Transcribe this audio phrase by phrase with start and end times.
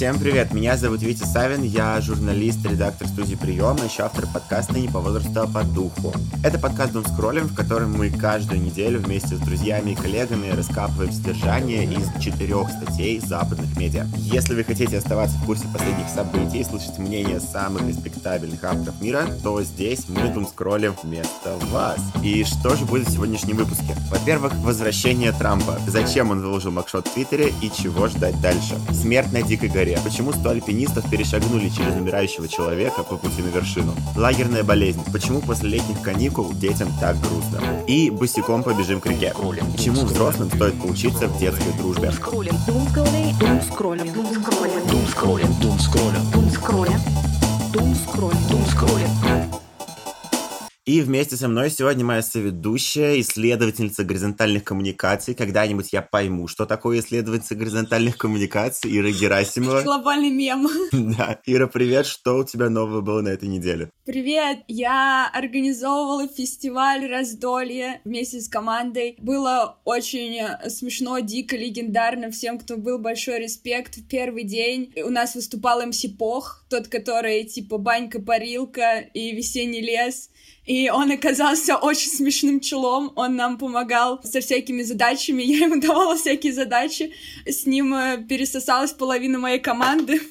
[0.00, 4.88] Всем привет, меня зовут Витя Савин, я журналист, редактор студии «Приема», еще автор подкаста «Не
[4.88, 6.14] по возрасту, а по духу».
[6.42, 11.12] Это подкаст «Дом скроллим», в котором мы каждую неделю вместе с друзьями и коллегами раскапываем
[11.12, 14.06] содержание из четырех статей западных медиа.
[14.16, 19.26] Если вы хотите оставаться в курсе последних событий и слышать мнение самых респектабельных авторов мира,
[19.42, 22.00] то здесь мы Дом скроллим вместо вас.
[22.22, 23.94] И что же будет в сегодняшнем выпуске?
[24.10, 25.78] Во-первых, возвращение Трампа.
[25.86, 28.78] Зачем он выложил макшот в Твиттере и чего ждать дальше?
[28.94, 30.00] Смерть на дикой горе история.
[30.04, 33.94] Почему 100 альпинистов перешагнули через умирающего человека по пути на вершину?
[34.16, 35.02] Лагерная болезнь.
[35.12, 37.60] Почему после летних каникул детям так грустно?
[37.86, 39.34] И босиком побежим к реке.
[39.72, 42.10] Почему взрослым стоит поучиться в детской дружбе?
[42.10, 42.58] Дум скроллинг,
[43.38, 47.00] дум скроллинг, дум скроллинг, дум скроллинг, дум скроллинг, дум скроллинг,
[47.72, 49.29] дум скроллинг, дум скроллинг.
[50.86, 55.34] И вместе со мной сегодня моя соведущая, исследовательница горизонтальных коммуникаций.
[55.34, 59.82] Когда-нибудь я пойму, что такое исследовательница горизонтальных коммуникаций, Ира Герасимова.
[59.82, 60.66] Глобальный мем.
[60.92, 61.38] Да.
[61.44, 63.90] Ира, привет, что у тебя нового было на этой неделе?
[64.06, 69.16] Привет, я организовывала фестиваль раздолье вместе с командой.
[69.18, 72.30] Было очень смешно, дико, легендарно.
[72.30, 73.96] Всем, кто был, большой респект.
[73.96, 80.30] В первый день у нас выступал МС Пох, тот, который типа банька-парилка и весенний лес.
[80.66, 86.16] И он оказался очень смешным челом, он нам помогал со всякими задачами, я ему давала
[86.16, 87.12] всякие задачи,
[87.46, 90.20] с ним э, пересосалась половина моей команды.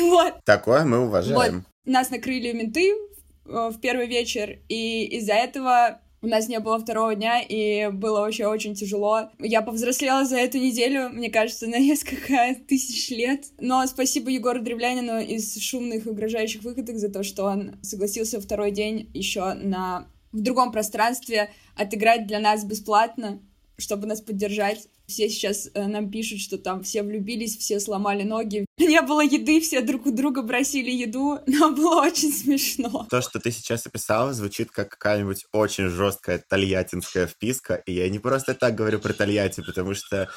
[0.00, 0.42] Вот.
[0.46, 1.36] Такое мы уважаем.
[1.36, 1.64] Вот.
[1.84, 7.14] Нас накрыли менты э, в первый вечер, и из-за этого у нас не было второго
[7.14, 9.30] дня, и было вообще очень тяжело.
[9.38, 13.46] Я повзрослела за эту неделю, мне кажется, на несколько тысяч лет.
[13.60, 18.72] Но спасибо Егору Древлянину из «Шумных и угрожающих выходок» за то, что он согласился второй
[18.72, 23.40] день еще на в другом пространстве отыграть для нас бесплатно,
[23.76, 24.88] чтобы нас поддержать.
[25.08, 28.66] Все сейчас э, нам пишут, что там все влюбились, все сломали ноги.
[28.78, 33.06] Не было еды, все друг у друга бросили еду, но было очень смешно.
[33.10, 37.76] То, что ты сейчас описала, звучит как какая-нибудь очень жесткая тольяттинская вписка.
[37.86, 40.28] И я не просто так говорю про Тольятти, потому что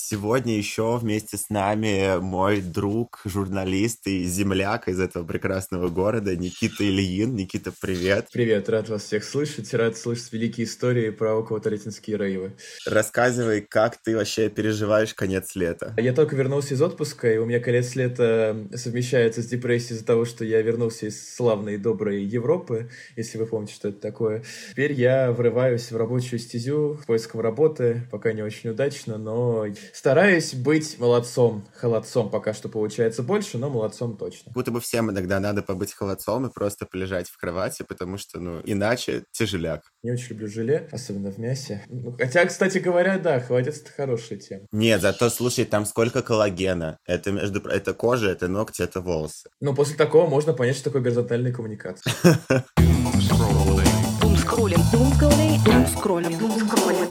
[0.00, 6.84] Сегодня еще вместе с нами мой друг, журналист и земляк из этого прекрасного города Никита
[6.84, 7.34] Ильин.
[7.34, 8.28] Никита, привет.
[8.32, 12.52] Привет, рад вас всех слышать, рад слышать великие истории про около Толетинские рейвы.
[12.86, 15.94] Рассказывай, как ты вообще переживаешь конец лета?
[15.98, 20.24] Я только вернулся из отпуска, и у меня конец лета совмещается с депрессией из-за того,
[20.24, 24.44] что я вернулся из славной и доброй Европы, если вы помните, что это такое.
[24.70, 30.54] Теперь я врываюсь в рабочую стезю в поиском работы, пока не очень удачно, но Стараюсь
[30.54, 34.52] быть молодцом, холодцом пока что получается больше, но молодцом точно.
[34.52, 38.60] Будто бы всем иногда надо побыть холодцом и просто полежать в кровати, потому что, ну,
[38.64, 39.82] иначе тяжеляк.
[40.02, 41.84] Не очень люблю желе, особенно в мясе.
[41.88, 44.66] Ну, хотя, кстати говоря, да, холодец— это хорошая тема.
[44.72, 46.98] Нет, зато, слушай, там сколько коллагена.
[47.06, 47.60] Это, между...
[47.68, 49.48] это кожа, это ногти, это волосы.
[49.60, 52.12] Ну, после такого можно понять, что такое горизонтальная коммуникация.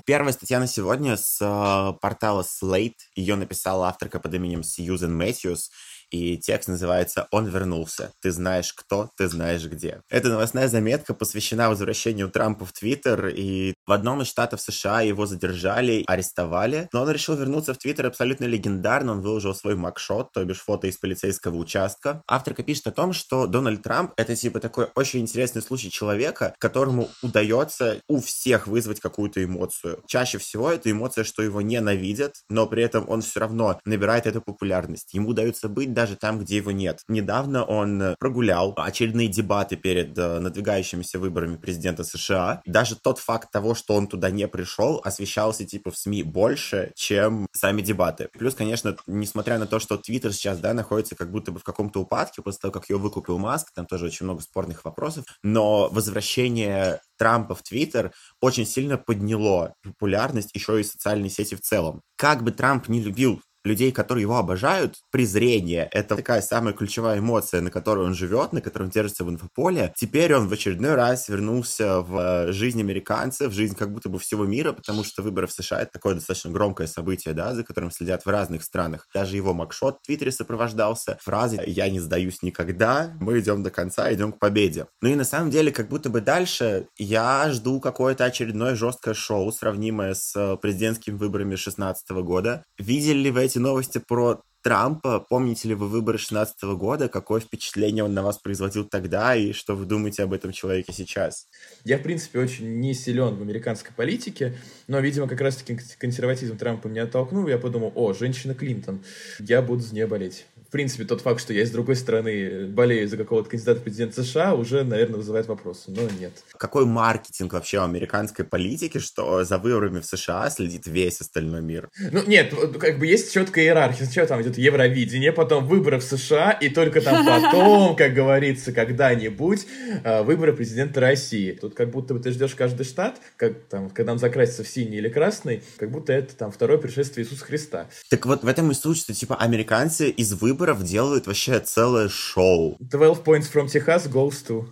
[0.06, 2.96] Первая статья на сегодня с э, портала Slate.
[3.16, 5.72] Ее написала авторка под именем Сьюзен Мэтьюс
[6.12, 8.12] и текст называется «Он вернулся.
[8.22, 10.02] Ты знаешь кто, ты знаешь где».
[10.10, 15.26] Эта новостная заметка посвящена возвращению Трампа в Твиттер, и в одном из штатов США его
[15.26, 20.44] задержали, арестовали, но он решил вернуться в Твиттер абсолютно легендарно, он выложил свой макшот, то
[20.44, 22.22] бишь фото из полицейского участка.
[22.28, 27.10] Авторка пишет о том, что Дональд Трамп— это типа такой очень интересный случай человека, которому
[27.22, 30.04] удается у всех вызвать какую-то эмоцию.
[30.08, 34.42] Чаще всего это эмоция, что его ненавидят, но при этом он все равно набирает эту
[34.42, 35.14] популярность.
[35.14, 37.02] Ему удается быть даже там, где его нет.
[37.08, 42.62] Недавно он э, прогулял очередные дебаты перед э, надвигающимися выборами президента США.
[42.68, 47.48] Даже тот факт того, что он туда не пришел, освещался типа в СМИ больше, чем
[47.52, 48.30] сами дебаты.
[48.32, 52.00] Плюс, конечно, несмотря на то, что Твиттер сейчас, да, находится как будто бы в каком-то
[52.00, 57.02] упадке после того, как ее выкупил Маск, там тоже очень много спорных вопросов, но возвращение
[57.18, 62.02] Трампа в Твиттер очень сильно подняло популярность еще и социальной сети в целом.
[62.18, 67.62] Как бы Трамп не любил людей, которые его обожают, презрение— это такая самая ключевая эмоция,
[67.62, 69.94] на которой он живет, на которой он держится в инфополе.
[69.96, 74.20] Теперь он в очередной раз вернулся в э, жизнь американцев, в жизнь как будто бы
[74.20, 77.92] всего мира, потому что выборы в США— это такое достаточно громкое событие, да, за которым
[77.92, 79.08] следят в разных странах.
[79.14, 84.12] Даже его макшот в Твиттере сопровождался фразой «Я не сдаюсь никогда, мы идем до конца,
[84.14, 84.88] идем к победе».
[85.02, 89.52] Ну и на самом деле, как будто бы дальше я жду какое-то очередное жесткое шоу,
[89.52, 92.64] сравнимое с э, президентскими выборами 2016 года.
[92.78, 95.20] Видели ли вы эти новости про Трампа.
[95.20, 97.08] Помните ли вы выборы 16 года?
[97.08, 99.36] Какое впечатление он на вас производил тогда?
[99.36, 101.48] И что вы думаете об этом человеке сейчас?
[101.86, 104.58] Я, в принципе, очень не силен в американской политике,
[104.88, 107.48] но, видимо, как раз-таки консерватизм Трампа меня оттолкнул.
[107.48, 109.04] Я подумал, о, женщина Клинтон,
[109.40, 110.46] я буду за нее болеть
[110.78, 114.54] принципе, тот факт, что я с другой стороны болею за какого-то кандидата в президент США,
[114.54, 116.34] уже, наверное, вызывает вопросы, но нет.
[116.56, 121.90] Какой маркетинг вообще у американской политики, что за выборами в США следит весь остальной мир?
[122.12, 124.06] Ну, нет, как бы есть четкая иерархия.
[124.06, 129.66] Сначала там идет Евровидение, потом выборы в США, и только там потом, как говорится, когда-нибудь
[130.04, 131.54] а, выборы президента России.
[131.54, 134.98] Тут как будто бы ты ждешь каждый штат, как там, когда он закрасится в синий
[134.98, 137.90] или красный, как будто это там второе пришествие Иисуса Христа.
[138.12, 142.10] Так вот в этом и суть, что типа американцы из выборов выборов делают вообще целое
[142.10, 142.78] шоу.
[142.80, 144.66] 12 points from Texas goes to.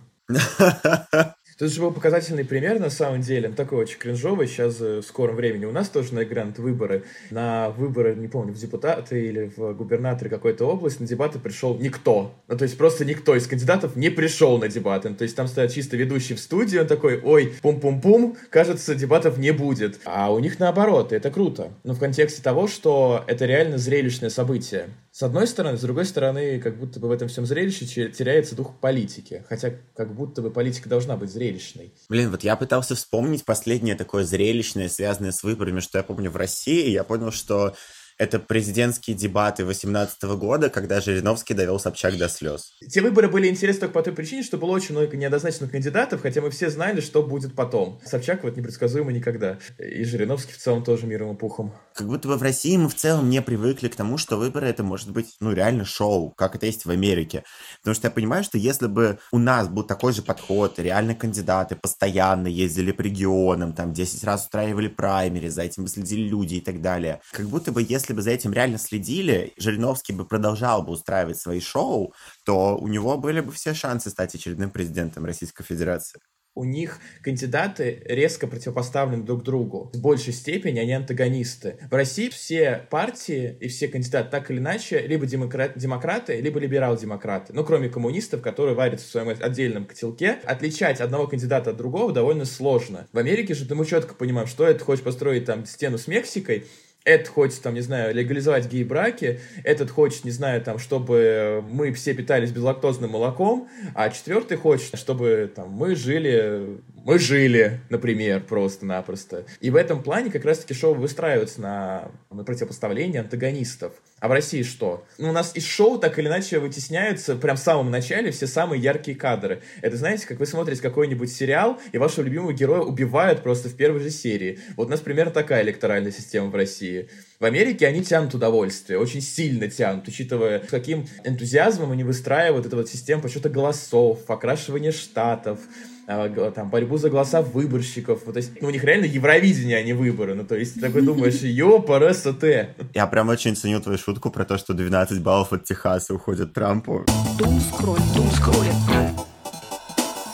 [1.58, 5.36] Тут же был показательный пример, на самом деле, такой очень кринжовый, сейчас э, в скором
[5.36, 7.04] времени у нас тоже наигранут выборы.
[7.30, 12.34] На выборы, не помню, в депутаты или в губернаторы какой-то области на дебаты пришел никто.
[12.46, 15.14] Ну, то есть просто никто из кандидатов не пришел на дебаты.
[15.14, 19.52] То есть там стоят чисто ведущий в студии, он такой, ой, пум-пум-пум, кажется, дебатов не
[19.52, 19.98] будет.
[20.04, 21.70] А у них наоборот, и это круто.
[21.84, 24.90] Но в контексте того, что это реально зрелищное событие.
[25.16, 28.78] С одной стороны, с другой стороны, как будто бы в этом всем зрелище теряется дух
[28.78, 29.46] политики.
[29.48, 31.94] Хотя как будто бы политика должна быть зрелищной.
[32.10, 36.36] Блин, вот я пытался вспомнить последнее такое зрелищное, связанное с выборами, что я помню в
[36.36, 36.90] России.
[36.90, 37.74] Я понял, что
[38.18, 42.72] это президентские дебаты 2018 года, когда Жириновский довел Собчак до слез.
[42.88, 46.40] Те выборы были интересны только по той причине, что было очень много неоднозначных кандидатов, хотя
[46.40, 48.00] мы все знали, что будет потом.
[48.04, 49.58] Собчак вот непредсказуемо никогда.
[49.78, 51.74] И Жириновский в целом тоже миром и пухом.
[51.94, 54.82] Как будто бы в России мы в целом не привыкли к тому, что выборы это
[54.82, 57.44] может быть, ну, реально шоу, как это есть в Америке.
[57.80, 61.76] Потому что я понимаю, что если бы у нас был такой же подход, реально кандидаты
[61.76, 66.60] постоянно ездили по регионам, там 10 раз устраивали праймери, за этим бы следили люди и
[66.60, 67.20] так далее.
[67.32, 71.40] Как будто бы если если бы за этим реально следили, Жириновский бы продолжал бы устраивать
[71.40, 72.14] свои шоу,
[72.44, 76.20] то у него были бы все шансы стать очередным президентом Российской Федерации
[76.56, 79.90] у них кандидаты резко противопоставлены друг другу.
[79.92, 81.78] В большей степени они антагонисты.
[81.90, 87.52] В России все партии и все кандидаты так или иначе либо демократ, демократы, либо либерал-демократы.
[87.52, 90.38] Ну, кроме коммунистов, которые варятся в своем отдельном котелке.
[90.44, 93.06] Отличать одного кандидата от другого довольно сложно.
[93.12, 96.64] В Америке же мы четко понимаем, что это хочешь построить там стену с Мексикой,
[97.06, 102.12] этот хочет, там, не знаю, легализовать гей-браки, этот хочет, не знаю, там, чтобы мы все
[102.14, 109.44] питались безлактозным молоком, а четвертый хочет, чтобы там, мы жили, мы жили, например, просто-напросто.
[109.60, 113.92] И в этом плане как раз-таки шоу выстраивается на, на противопоставлении антагонистов.
[114.18, 115.06] А в России что?
[115.16, 118.82] Ну, у нас из шоу так или иначе вытесняются прям в самом начале все самые
[118.82, 119.62] яркие кадры.
[119.82, 124.00] Это, знаете, как вы смотрите какой-нибудь сериал, и вашего любимого героя убивают просто в первой
[124.00, 124.58] же серии.
[124.76, 127.08] Вот у нас примерно такая электоральная система в России.
[127.38, 132.76] В Америке они тянут удовольствие, очень сильно тянут, учитывая, с каким энтузиазмом они выстраивают эту
[132.76, 135.60] вот систему подсчета голосов, окрашивание штатов,
[136.06, 138.24] там, борьбу за голоса выборщиков.
[138.24, 140.34] Вот, то есть, ну, у них реально Евровидение, а не выборы.
[140.34, 142.74] Ну, то есть, ты такой думаешь, ёпарасоте.
[142.94, 147.04] Я прям очень ценю твою шутку про то, что 12 баллов от Техаса уходят Трампу.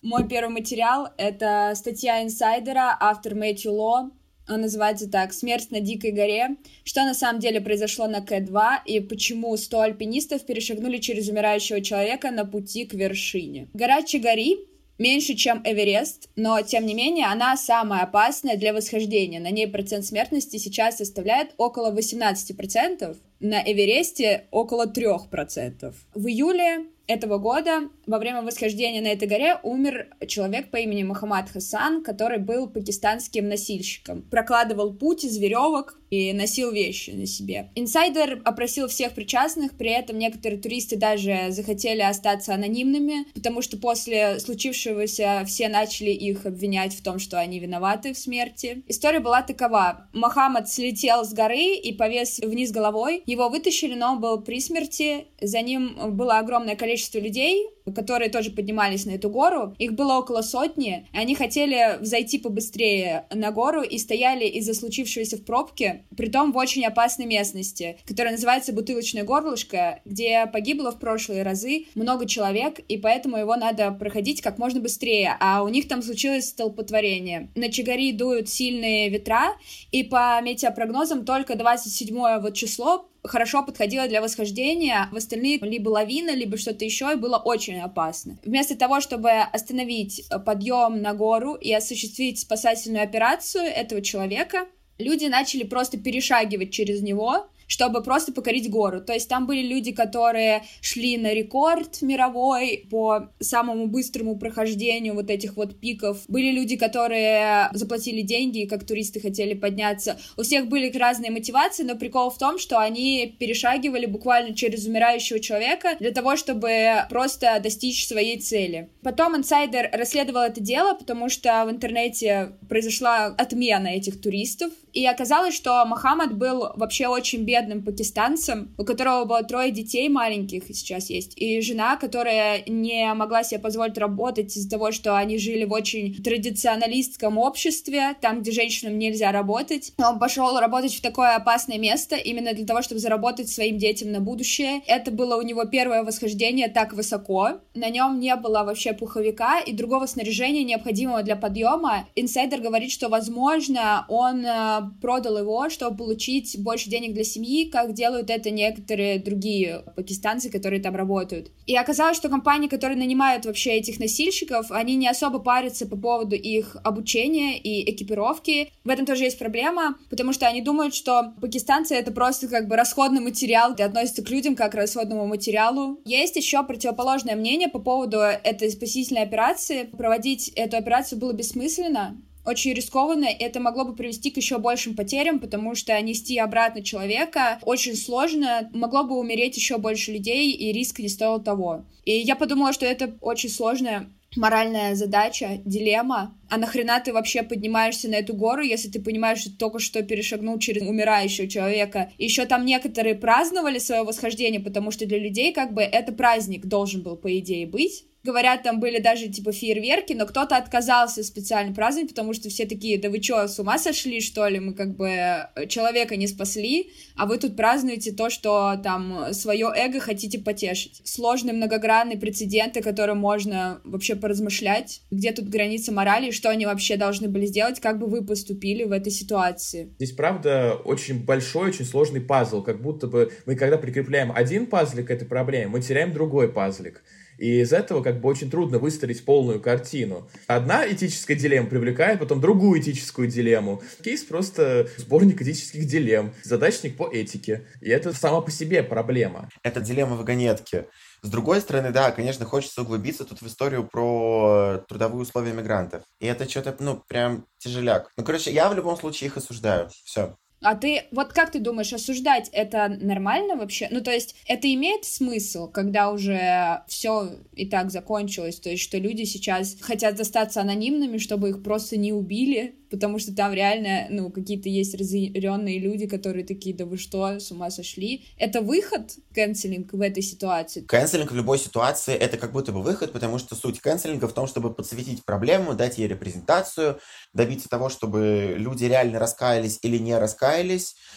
[0.03, 4.11] Мой первый материал— это статья инсайдера, автор Мэтью Ло,
[4.49, 6.57] он называется так «Смерть на Дикой горе».
[6.85, 12.31] Что на самом деле произошло на К-2 и почему 100 альпинистов перешагнули через умирающего человека
[12.31, 13.69] на пути к вершине.
[13.73, 14.59] Гора Чигари
[14.99, 19.41] меньше, чем Эверест, но, тем не менее, она самая опасная для восхождения.
[19.41, 25.95] На ней процент смертности сейчас составляет около 18%, на Эвересте около 3%.
[26.15, 31.51] В июле этого года во время восхождения на этой горе умер человек по имени Мухаммад
[31.51, 34.23] Хасан, который был пакистанским носильщиком.
[34.23, 37.71] Прокладывал путь из веревок и носил вещи на себе.
[37.75, 44.39] Инсайдер опросил всех причастных, при этом некоторые туристы даже захотели остаться анонимными, потому что после
[44.39, 48.83] случившегося все начали их обвинять в том, что они виноваты в смерти.
[48.89, 50.09] История была такова.
[50.13, 53.23] Мухаммад слетел с горы и повес вниз головой.
[53.25, 55.29] Его вытащили, но он был при смерти.
[55.41, 59.75] За ним было огромное количество людей, которые тоже поднимались на эту гору.
[59.79, 65.37] Их было около сотни, и они хотели взойти побыстрее на гору и стояли из-за случившегося
[65.37, 71.43] в пробке, притом в очень опасной местности, которая называется Бутылочное горлышко, где погибло в прошлые
[71.43, 76.03] разы много человек, и поэтому его надо проходить как можно быстрее, а у них там
[76.03, 77.51] случилось столпотворение.
[77.55, 79.57] На Чигари дуют сильные ветра,
[79.91, 86.35] и по метеопрогнозам только 27 вот число хорошо подходила для восхождения, в остальные либо лавина,
[86.35, 88.39] либо что-то еще, и было очень опасно.
[88.45, 94.67] Вместо того, чтобы остановить подъем на гору и осуществить спасательную операцию этого человека,
[94.99, 99.01] люди начали просто перешагивать через него, чтобы просто покорить гору.
[99.01, 105.31] То есть там были люди, которые шли на рекорд мировой по самому быстрому прохождению вот
[105.31, 106.19] этих вот пиков.
[106.29, 110.19] Были люди, которые заплатили деньги, как туристы хотели подняться.
[110.37, 115.41] У всех были разные мотивации, но прикол в том, что они перешагивали буквально через умирающего
[115.41, 118.91] человека для того, чтобы просто достичь своей цели.
[119.03, 125.55] Потом инсайдер расследовал это дело, потому что в интернете произошла отмена этих туристов, и оказалось,
[125.55, 131.33] что Мохаммад был вообще очень бедным пакистанцем, у которого было трое детей маленьких сейчас есть,
[131.37, 136.23] и жена, которая не могла себе позволить работать из-за того, что они жили в очень
[136.23, 139.93] традиционалистском обществе, там, где женщинам нельзя работать.
[139.99, 144.21] Он пошел работать в такое опасное место именно для того, чтобы заработать своим детям на
[144.21, 144.83] будущее.
[144.87, 147.61] Это было у него первое восхождение так высоко.
[147.75, 152.07] На нем не было вообще пуховика и другого снаряжения, необходимого для подъема.
[152.15, 157.95] Инсайдер говорит, что, возможно, он э, продал его, чтобы получить больше денег для семьи, как
[157.95, 161.51] делают это некоторые другие пакистанцы, которые там работают.
[161.67, 166.35] И оказалось, что компании, которые нанимают вообще этих носильщиков, они не особо парятся по поводу
[166.35, 168.73] их обучения и экипировки.
[168.85, 172.77] В этом тоже есть проблема, потому что они думают, что пакистанцы это просто как бы
[172.77, 176.01] расходный материал, и относятся к людям как к расходному материалу.
[176.07, 179.85] Есть еще противоположное мнение по поводу этой спасительной операции.
[179.85, 184.95] Проводить эту операцию было бессмысленно, очень рискованно, и это могло бы привести к еще большим
[184.95, 190.73] потерям, потому что нести обратно человека очень сложно, могло бы умереть еще больше людей, и
[190.73, 191.85] риск не стоил того.
[192.05, 196.35] И я подумала, что это очень сложная моральная задача, дилемма.
[196.53, 200.59] А нахрена ты вообще поднимаешься на эту гору, если ты понимаешь, что только что перешагнул
[200.59, 202.13] через умирающего человека?
[202.19, 207.03] Еще там некоторые праздновали свое восхождение, потому что для людей как бы это праздник должен
[207.03, 208.05] был, по идее, быть.
[208.25, 212.99] Говорят, там были даже типа фейерверки, но кто-то отказался специально праздновать, потому что все такие,
[212.99, 214.61] да вы что, с ума сошли, что ли?
[214.61, 219.73] Мы как бы э, человека не спасли, а вы тут празднуете то, что там свое
[219.75, 221.03] эго хотите потешить.
[221.05, 227.29] Сложные многогранные прецеденты, которые можно вообще поразмышлять, где тут граница морали, что они вообще должны
[227.29, 229.93] были сделать, как бы вы поступили в этой ситуации.
[229.97, 235.09] Здесь, правда, очень большой, очень сложный пазл, как будто бы мы, когда прикрепляем один пазлик
[235.09, 237.03] к этой проблеме, мы теряем другой пазлик.
[237.39, 240.29] И из этого как бы очень трудно выстроить полную картину.
[240.47, 243.83] Одна этическая дилемма привлекает, потом другую этическую дилемму.
[244.03, 247.67] Кейс просто сборник этических дилемм, задачник по этике.
[247.81, 249.49] И это сама по себе проблема.
[249.63, 250.87] Это дилемма вагонетки.
[251.23, 256.03] С другой стороны, да, конечно, хочется углубиться тут в историю про трудовые условия мигрантов.
[256.21, 258.11] И это что-то, ну, прям тяжеляк.
[258.17, 259.89] Ну, короче, я в любом случае их осуждаю.
[260.05, 260.37] Все.
[260.63, 263.89] А ты, вот как ты думаешь, осуждать это нормально вообще?
[263.91, 268.99] Ну, то есть, это имеет смысл, когда уже все и так закончилось, то есть, что
[268.99, 274.31] люди сейчас хотят остаться анонимными, чтобы их просто не убили, потому что там реально, ну,
[274.31, 278.27] какие-то есть разъяренные люди, которые такие, да вы что, с ума сошли.
[278.37, 280.83] Это выход, канцелинг, в этой ситуации?
[280.83, 284.47] Канцелинг в любой ситуации— это как будто бы выход, потому что суть канцелинга в том,
[284.47, 286.99] чтобы подсветить проблему, дать ей репрезентацию,
[287.33, 290.52] добиться того, чтобы люди реально раскаялись или не раскаялись,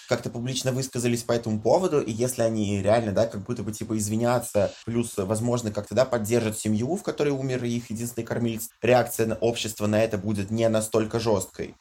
[0.08, 3.98] как-то публично высказались по этому поводу, и если они реально, да, как будто бы, типа,
[3.98, 9.36] извинятся, плюс, возможно, как-то, да, поддержат семью, в которой умер их единственный кормилец, реакция на
[9.36, 11.75] общество на это будет не настолько жесткой.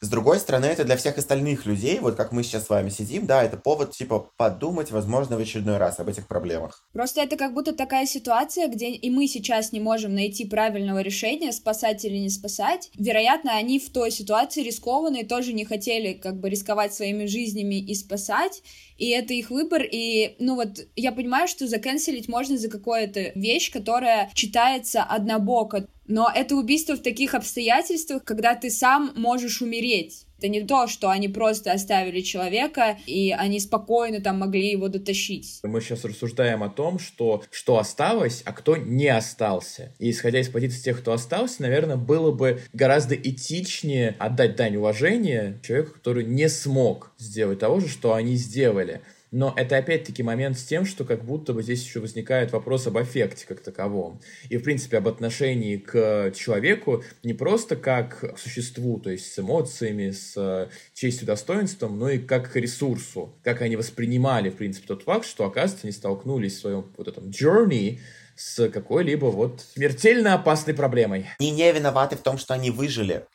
[0.00, 3.24] С другой стороны, это для всех остальных людей, вот как мы сейчас с вами сидим,
[3.24, 6.84] да, это повод, типа, подумать, возможно, в очередной раз об этих проблемах.
[6.92, 11.50] Просто это как будто такая ситуация, где и мы сейчас не можем найти правильного решения,
[11.50, 12.90] спасать или не спасать.
[12.98, 17.94] Вероятно, они в той ситуации рискованные, тоже не хотели как бы рисковать своими жизнями и
[17.94, 18.62] спасать,
[18.98, 23.72] и это их выбор, и, ну вот, я понимаю, что заканцелить можно за какую-то вещь,
[23.72, 30.26] которая читается однобоко, но это убийство в таких обстоятельствах, когда ты сам можешь умереть.
[30.38, 35.60] Это не то, что они просто оставили человека, и они спокойно там могли его дотащить.
[35.62, 39.94] Мы сейчас рассуждаем о том, что, что осталось, а кто не остался.
[39.98, 45.58] И исходя из позиции тех, кто остался, наверное, было бы гораздо этичнее отдать дань уважения
[45.66, 49.00] человеку, который не смог сделать того же, что они сделали.
[49.36, 52.96] Но это опять-таки момент с тем, что как будто бы здесь еще возникает вопрос об
[52.96, 54.18] аффекте как таковом.
[54.48, 59.38] И, в принципе, об отношении к человеку не просто как к существу, то есть с
[59.38, 63.38] эмоциями, с э, честью, достоинством, но и как к ресурсу.
[63.44, 67.28] Как они воспринимали, в принципе, тот факт, что, оказывается, они столкнулись в своем вот этом
[67.28, 67.98] journey
[68.36, 71.26] с какой-либо вот смертельно опасной проблемой.
[71.38, 73.26] Они не виноваты в том, что они выжили.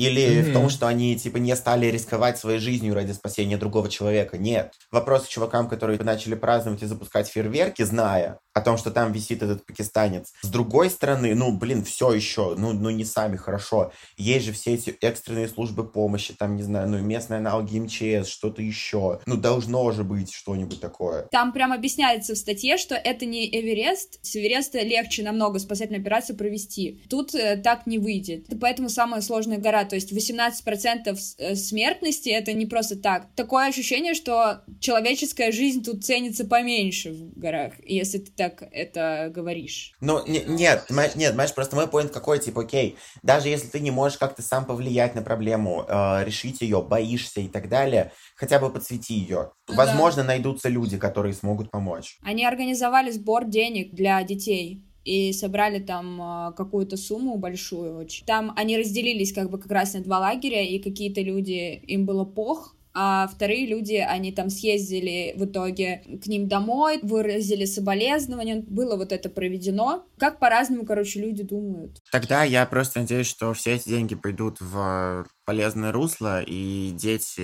[0.00, 0.50] Или mm-hmm.
[0.50, 4.38] в том, что они, типа, не стали рисковать своей жизнью ради спасения другого человека.
[4.38, 4.72] Нет.
[4.90, 9.42] Вопрос к чувакам, которые начали праздновать и запускать фейерверки, зная о том, что там висит
[9.42, 10.32] этот пакистанец.
[10.42, 13.92] С другой стороны, ну, блин, все еще, ну, ну, не сами хорошо.
[14.16, 18.62] Есть же все эти экстренные службы помощи, там, не знаю, ну, местные аналоги МЧС, что-то
[18.62, 19.20] еще.
[19.26, 21.28] Ну, должно же быть что-нибудь такое.
[21.30, 24.18] Там прям объясняется в статье, что это не Эверест.
[24.22, 27.02] С Эвереста легче намного спасательную операцию провести.
[27.08, 28.46] Тут э, так не выйдет.
[28.60, 33.28] Поэтому самая сложная гора то есть 18% э, смертности это не просто так.
[33.34, 39.92] Такое ощущение, что человеческая жизнь тут ценится поменьше в горах, если ты так это говоришь.
[40.00, 43.90] Ну, не, нет, нет, понимаешь, просто мой поинт какой, типа, окей, даже если ты не
[43.90, 48.70] можешь как-то сам повлиять на проблему, э, решить ее, боишься и так далее, хотя бы
[48.72, 49.52] подсвети ее.
[49.68, 50.28] Ну, Возможно, да.
[50.28, 52.16] найдутся люди, которые смогут помочь.
[52.22, 58.24] Они организовали сбор денег для детей и собрали там а, какую-то сумму большую очень.
[58.24, 62.24] Там они разделились как бы как раз на два лагеря, и какие-то люди, им было
[62.24, 68.96] пох, а вторые люди, они там съездили в итоге к ним домой, выразили соболезнования, было
[68.96, 70.04] вот это проведено.
[70.18, 72.00] Как по-разному, короче, люди думают.
[72.10, 77.40] Тогда я просто надеюсь, что все эти деньги пойдут в полезное русло, и дети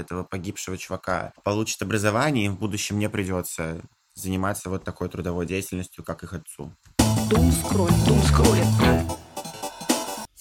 [0.00, 3.82] этого погибшего чувака получат образование, и в будущем не придется
[4.14, 6.72] заниматься вот такой трудовой деятельностью, как их отцу.
[7.30, 9.25] Думскроль, думскроль.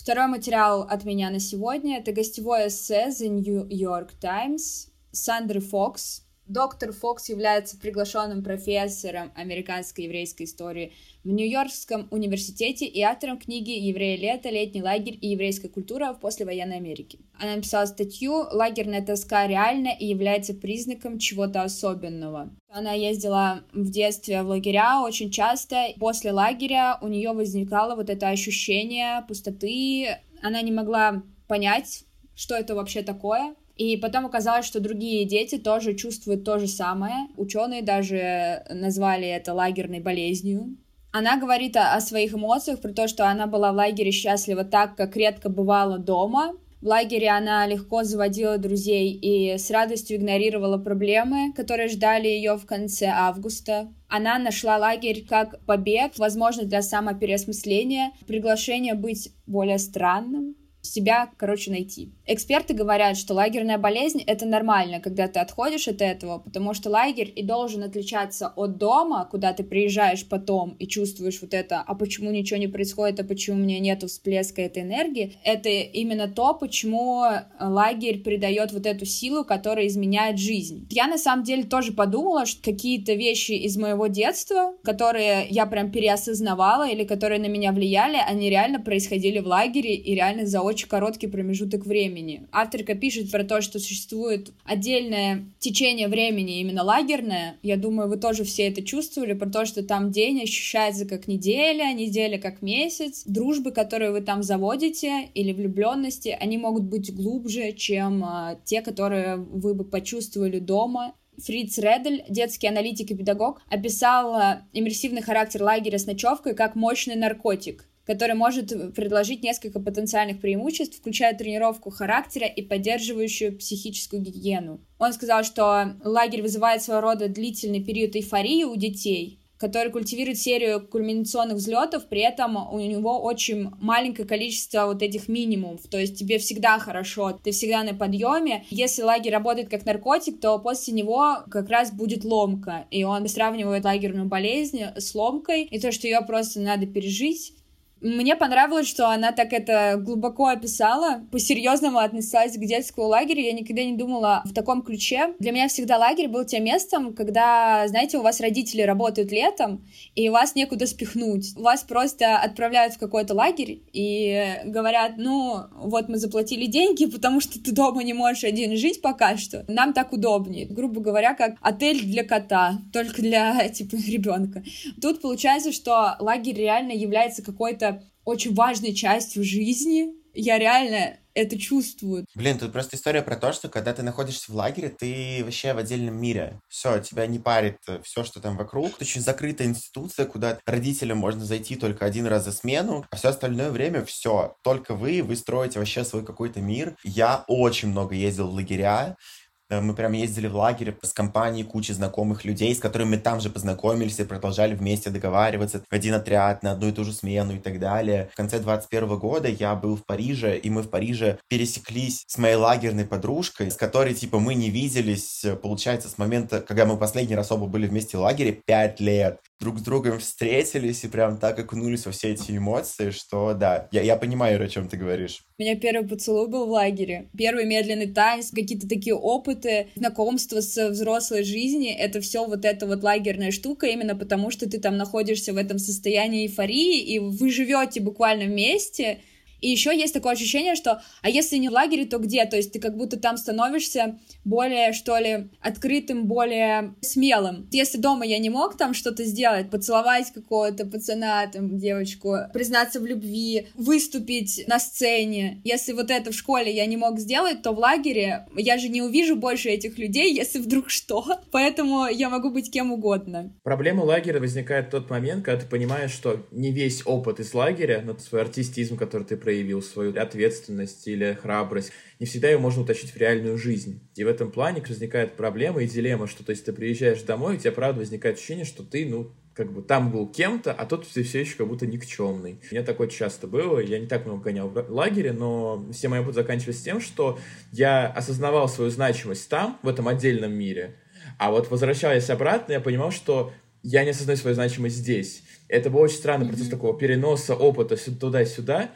[0.06, 6.25] Второй материал от меня на сегодня— это гостевое эссе The New York Times Сандры Фокс.
[6.48, 14.16] Доктор Фокс является приглашенным профессором американской еврейской истории в Нью-Йоркском университете и автором книги «Евреи
[14.16, 14.50] лето.
[14.50, 17.18] Летний лагерь и еврейская культура в послевоенной Америке».
[17.40, 22.52] Она написала статью «Лагерная тоска реальна и является признаком чего-то особенного».
[22.70, 25.88] Она ездила в детстве в лагеря очень часто.
[26.00, 30.20] После лагеря у нее возникало вот это ощущение пустоты.
[30.44, 32.04] Она не могла понять,
[32.36, 33.56] что это вообще такое.
[33.75, 37.27] И потом оказалось, что другие дети тоже чувствуют то же самое.
[37.36, 40.77] Ученые даже назвали это лагерной болезнью.
[41.12, 44.96] Она говорит о, о своих эмоциях, про то, что она была в лагере счастлива так,
[44.96, 46.53] как редко бывала дома.
[46.82, 52.65] В лагере она легко заводила друзей и с радостью игнорировала проблемы, которые ждали ее в
[52.65, 53.91] конце августа.
[54.08, 62.12] Она нашла лагерь как побег, возможно, для самопереосмысления, приглашение быть более странным, себя, короче, найти.
[62.27, 67.32] Эксперты говорят, что лагерная болезнь— это нормально, когда ты отходишь от этого, потому что лагерь
[67.36, 72.31] и должен отличаться от дома, куда ты приезжаешь потом и чувствуешь вот это, а почему
[72.31, 75.38] ничего не происходит, а почему у меня нет всплеска этой энергии.
[75.44, 77.25] Это именно то, почему
[77.59, 80.88] лагерь придает вот эту силу, которая изменяет жизнь.
[80.90, 85.92] Я на самом деле тоже подумала, что какие-то вещи из моего детства, которые я прям
[85.92, 90.88] переосознавала или которые на меня влияли, они реально происходили в лагере и реально за очень
[90.88, 92.15] короткий промежуток времени.
[92.51, 97.58] Авторка пишет про то, что существует отдельное течение времени, именно лагерное.
[97.62, 101.94] Я думаю, вы тоже все это чувствовали, про то, что там день ощущается как неделя,
[101.94, 103.24] неделя как месяц.
[103.25, 109.38] Дружбы, которые вы там заводите, или влюбленности, они могут быть глубже, чем а, те, которые
[109.38, 111.14] вы бы почувствовали дома.
[111.38, 117.90] Фриц Редель, детский аналитик и педагог, описал иммерсивный характер лагеря с ночевкой как мощный наркотик
[118.05, 124.79] который может предложить несколько потенциальных преимуществ, включая тренировку характера и поддерживающую психическую гигиену.
[125.00, 130.85] Он сказал, что лагерь вызывает своего рода длительный период эйфории у детей, который культивирует серию
[130.85, 136.37] кульминационных взлетов, при этом у него очень маленькое количество вот этих минимумов, то есть тебе
[136.39, 138.65] всегда хорошо, ты всегда на подъеме.
[138.70, 143.85] Если лагерь работает как наркотик, то после него как раз будет ломка, и он сравнивает
[143.85, 147.53] лагерную болезнь с ломкой, и то, что ее просто надо пережить,
[148.01, 153.42] мне понравилось, что она так это глубоко описала, по-серьезному отнеслась к детскому лагерю.
[153.42, 155.34] Я никогда не думала в таком ключе.
[155.40, 160.29] Для меня всегда лагерь был тем местом, когда, знаете, у вас родители работают летом, и
[160.29, 161.53] вас некуда спихнуть.
[161.55, 167.64] Вас просто отправляют в какой-то лагерь и говорят, ну, вот мы заплатили деньги, потому что
[167.64, 169.66] ты дома не можешь один жить пока что.
[169.68, 170.66] Нам так удобнее.
[170.66, 174.64] Грубо говоря, как отель для кота, только для, типа, ребенка.
[175.01, 180.08] Тут получается, что лагерь реально является какой-то какой-то очень важной частью жизни.
[180.34, 182.26] Я реально это чувствую.
[182.34, 185.78] Блин, тут просто история про то, что когда ты находишься в лагере, ты вообще в
[185.78, 186.60] отдельном мире.
[186.68, 188.96] Все, тебя не парит все, что там вокруг.
[188.96, 193.30] Это очень закрытая институция, куда родителям можно зайти только один раз за смену, а все
[193.30, 194.56] остальное время все.
[194.64, 196.98] Только вы, вы строите вообще свой какой-то мир.
[197.04, 201.92] Я очень много ездил в лагеря, Э, мы прям ездили в лагерь с компанией кучи
[201.92, 206.64] знакомых людей, с которыми мы там же познакомились и продолжали вместе договариваться в один отряд
[206.64, 208.30] на одну и ту же смену и так далее.
[208.34, 212.56] В конце 21 года я был в Париже, и мы в Париже пересеклись с моей
[212.56, 217.36] лагерной подружкой, с которой, типа, мы не виделись, э, получается, с момента, когда мы последний
[217.36, 221.57] раз оба были вместе в лагере, пять лет друг с другом встретились и прям так
[221.59, 225.44] окунулись во все эти эмоции, что да, я, я понимаю, о чем ты говоришь.
[225.57, 227.29] У меня первый поцелуй был в лагере.
[227.37, 233.03] Первый медленный танец, какие-то такие опыты, знакомство с взрослой жизни, это все вот эта вот
[233.03, 238.01] лагерная штука, именно потому что ты там находишься в этом состоянии эйфории, и вы живете
[238.01, 239.20] буквально вместе,
[239.66, 242.46] и еще есть такое ощущение, что, а если не в лагере, то где?
[242.46, 247.68] То есть ты как будто там становишься более, что ли, открытым, более смелым.
[247.72, 253.08] Если дома я не мог там что-то сделать, поцеловать какого-то пацана, там, девочку, признаться в
[253.08, 257.80] любви, выступить на сцене, если вот это в школе я не мог сделать, то в
[257.80, 261.25] лагере я же не увижу больше этих людей, если вдруг что.
[261.51, 263.51] Поэтому я могу быть кем угодно.
[263.64, 268.04] Проблема лагеря возникает в тот момент, когда ты понимаешь, что не весь опыт из лагеря,
[268.06, 273.11] но свой артистизм, который ты проявил, свою ответственность или храбрость, не всегда ее можно утащить
[273.11, 274.01] в реальную жизнь.
[274.15, 277.59] И в этом плане возникает проблема и дилемма, что то есть ты приезжаешь домой, у
[277.59, 281.24] тебя правда возникает ощущение, что ты, ну, как бы там был кем-то, а тут ты
[281.24, 282.59] все еще как будто никчемный.
[282.70, 286.20] У меня такое часто было, я не так много гонял в лагере, но все мои
[286.20, 287.39] опыты заканчивались тем, что
[287.72, 290.96] я осознавал свою значимость там, в этом отдельном мире,
[291.37, 293.51] а вот возвращаясь обратно, я понимал, что
[293.83, 295.44] я не осознаю свою значимость здесь.
[295.68, 298.91] Это был очень странный процесс такого переноса опыта туда-сюда,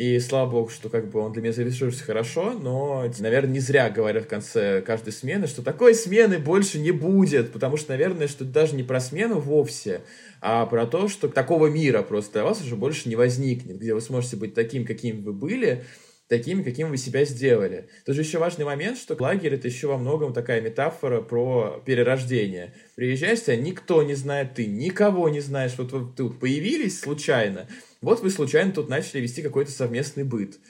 [0.00, 3.90] и слава богу, что как бы он для меня завершился хорошо, но, наверное, не зря
[3.90, 8.44] говорят в конце каждой смены, что такой смены больше не будет, потому что, наверное, что
[8.44, 10.00] это даже не про смену вовсе,
[10.40, 14.00] а про то, что такого мира просто для вас уже больше не возникнет, где вы
[14.00, 15.84] сможете быть таким, каким вы были,
[16.30, 17.88] такими, каким вы себя сделали.
[18.06, 22.72] Тут же еще важный момент, что лагерь— это еще во многом такая метафора про перерождение.
[22.94, 27.66] Приезжаешь, тебя никто не знает, ты никого не знаешь, вот вы тут появились случайно,
[28.00, 30.60] вот вы случайно тут начали вести какой-то совместный быт.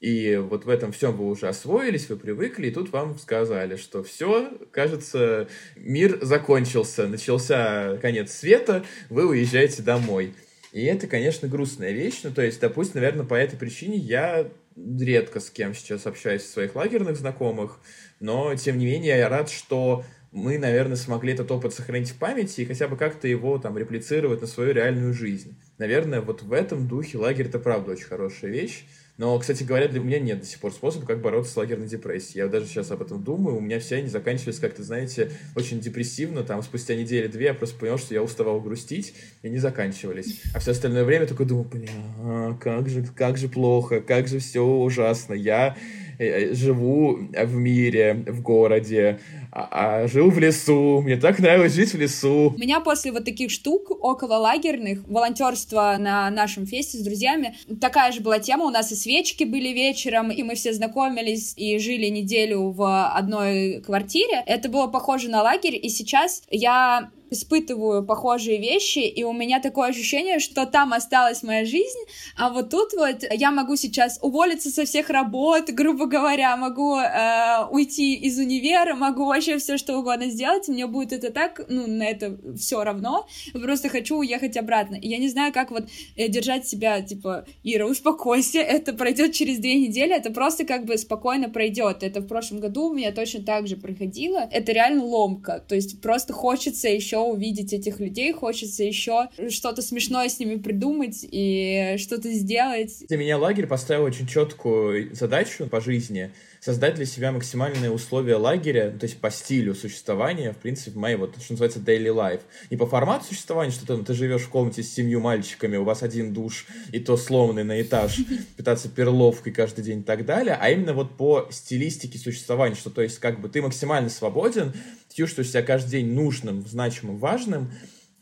[0.00, 4.02] И вот в этом всем вы уже освоились, вы привыкли, и тут вам сказали, что
[4.02, 10.34] все, кажется, мир закончился, начался конец света, вы уезжаете домой.
[10.72, 12.22] И это, конечно, грустная вещь.
[12.24, 16.74] Ну, то есть, допустим, наверное, по этой причине я редко с кем сейчас общаюсь своих
[16.74, 17.80] лагерных знакомых,
[18.20, 22.62] но, тем не менее, я рад, что мы, наверное, смогли этот опыт сохранить в памяти
[22.62, 25.56] и хотя бы как-то его там реплицировать на свою реальную жизнь.
[25.78, 28.84] Наверное, вот в этом духе лагерь— это правда очень хорошая вещь.
[29.16, 32.44] Но, кстати говоря, для меня нет до сих пор способа, как бороться с лагерной депрессией.
[32.44, 33.56] Я даже сейчас об этом думаю.
[33.56, 36.42] У меня все они заканчивались как-то, знаете, очень депрессивно.
[36.42, 40.42] Там спустя недели-две я просто понял, что я уставал грустить, и не заканчивались.
[40.52, 44.64] А все остальное время только думал, бля, как же, как же плохо, как же все
[44.64, 45.34] ужасно.
[45.34, 45.76] Я
[46.18, 51.98] живу в мире, в городе, а, а жил в лесу, мне так нравилось жить в
[51.98, 52.52] лесу.
[52.56, 58.10] У меня после вот таких штук около лагерных, волонтерства на нашем фесте с друзьями, такая
[58.12, 62.06] же была тема, у нас и свечки были вечером, и мы все знакомились и жили
[62.06, 64.42] неделю в одной квартире.
[64.46, 69.90] Это было похоже на лагерь, и сейчас я испытываю похожие вещи, и у меня такое
[69.90, 71.98] ощущение, что там осталась моя жизнь,
[72.36, 77.66] а вот тут вот я могу сейчас уволиться со всех работ, грубо говоря, могу э,
[77.70, 82.04] уйти из универа, могу вообще все что угодно сделать, мне будет это так, ну, на
[82.04, 84.96] это все равно, просто хочу уехать обратно.
[84.96, 85.84] И я не знаю, как вот
[86.16, 90.96] э, держать себя, типа, Ира, успокойся, это пройдет через две недели, это просто как бы
[90.96, 92.02] спокойно пройдет.
[92.02, 94.48] Это в прошлом году у меня точно так же проходило.
[94.50, 100.28] Это реально ломка, то есть просто хочется еще увидеть этих людей, хочется еще что-то смешное
[100.28, 103.06] с ними придумать и что-то сделать.
[103.08, 106.30] Для меня лагерь поставил очень четкую задачу по жизни
[106.64, 111.34] создать для себя максимальные условия лагеря, то есть по стилю существования, в принципе, моей вот,
[111.38, 112.40] что называется, daily life.
[112.70, 116.02] Не по формату существования, что там, ты живешь в комнате с семью мальчиками, у вас
[116.02, 118.18] один душ, и то сломанный на этаж,
[118.56, 123.02] питаться перловкой каждый день и так далее, а именно вот по стилистике существования, что то
[123.02, 124.72] есть как бы ты максимально свободен,
[125.14, 127.70] чувствуешь себя каждый день нужным, значимым, важным,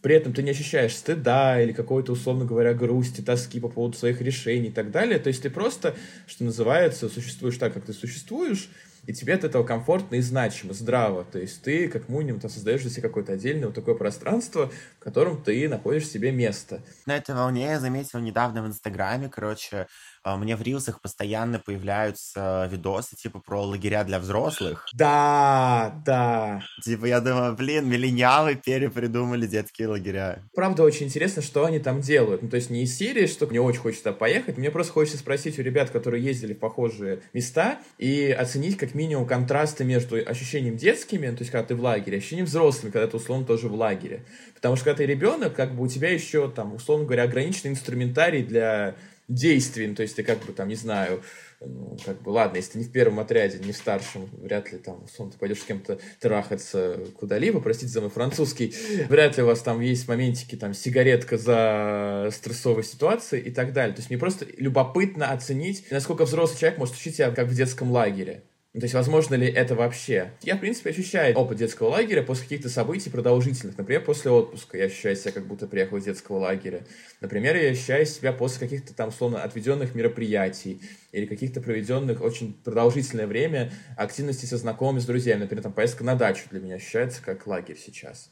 [0.02, 4.20] при этом ты не ощущаешь стыда или какой-то, условно говоря, грусти, тоски по поводу своих
[4.20, 5.18] решений и так далее.
[5.20, 5.94] То есть ты просто,
[6.26, 8.68] что называется, существуешь так, как ты существуешь,
[9.06, 11.24] и тебе от этого комфортно и значимо, здраво.
[11.24, 15.02] То есть ты, как минимум, там создаешь для себя какое-то отдельное вот такое пространство, в
[15.02, 16.82] котором ты находишь себе место.
[17.06, 19.86] На этой волне я заметил недавно в Инстаграме, короче,
[20.24, 24.88] мне в рилсах постоянно появляются видосы, типа, про лагеря для взрослых.
[24.92, 26.62] Да, да.
[26.82, 30.42] Типа, я думаю, блин, миллениалы перепридумали детские лагеря.
[30.54, 32.42] Правда, очень интересно, что они там делают.
[32.42, 35.58] Ну, то есть не из серии, что мне очень хочется поехать, мне просто хочется спросить
[35.58, 41.28] у ребят, которые ездили в похожие места, и оценить как минимум контрасты между ощущением детскими,
[41.30, 44.24] то есть когда ты в лагере, ощущением взрослыми, когда ты условно тоже в лагере.
[44.54, 48.42] Потому что когда ты ребенок, как бы у тебя еще там, условно говоря, ограниченный инструментарий
[48.42, 48.94] для
[49.28, 51.22] действий, ну, то есть ты как бы там, не знаю,
[51.60, 54.78] ну, как бы, ладно, если ты не в первом отряде, не в старшем, вряд ли
[54.78, 58.74] там, условно, ты пойдешь с кем-то трахаться куда-либо, простите за мой французский,
[59.08, 63.94] вряд ли у вас там есть моментики, там, сигаретка за стрессовой ситуацией и так далее.
[63.94, 67.90] То есть мне просто любопытно оценить, насколько взрослый человек может учить себя как в детском
[67.90, 68.42] лагере.
[68.74, 70.30] Ну, то есть, возможно ли это вообще?
[70.40, 73.76] Я, в принципе, ощущаю опыт детского лагеря после каких-то событий продолжительных.
[73.76, 76.86] Например, после отпуска я ощущаю себя, как будто приехал из детского лагеря.
[77.20, 80.80] Например, я ощущаю себя после каких-то там, словно, отведенных мероприятий
[81.12, 85.40] или каких-то проведенных очень продолжительное время активностей со знакомыми, с друзьями.
[85.40, 88.30] Например, там поездка на дачу для меня ощущается как лагерь сейчас.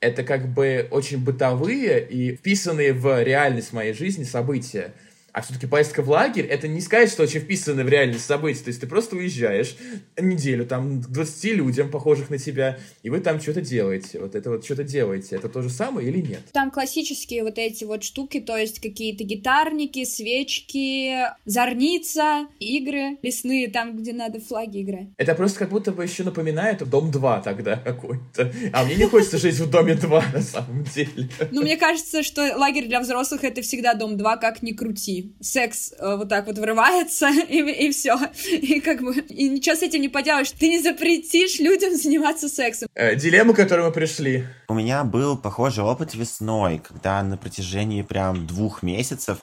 [0.00, 4.94] Это как бы очень бытовые и вписанные в реальность моей жизни события–
[5.32, 8.64] а все-таки поездка в лагерь, это не сказать, что очень вписано в реальность события.
[8.64, 9.76] То есть ты просто уезжаешь
[10.18, 14.20] неделю там к 20 людям, похожих на тебя, и вы там что-то делаете.
[14.20, 15.36] Вот это вот что-то делаете.
[15.36, 16.40] Это то же самое или нет?
[16.52, 21.14] Там классические вот эти вот штуки, то есть какие-то гитарники, свечки,
[21.46, 25.08] зорница, игры лесные, там, где надо флаги играть.
[25.16, 28.52] Это просто как будто бы еще напоминает Дом 2 тогда какой-то.
[28.72, 31.28] А мне не хочется жить в Доме 2 на самом деле.
[31.50, 35.92] Ну, мне кажется, что лагерь для взрослых это всегда Дом 2, как ни крути секс
[35.98, 38.16] э, вот так вот врывается, и, и все.
[38.46, 40.50] И как бы, и ничего с этим не поделаешь.
[40.50, 42.88] Ты не запретишь людям заниматься сексом.
[42.94, 44.46] Э, дилемма, к которой мы пришли.
[44.68, 49.38] У меня был похожий опыт весной, когда на протяжении прям двух месяцев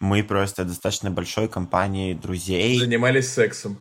[0.00, 2.78] мы просто достаточно большой компанией друзей...
[2.78, 3.80] Занимались сексом.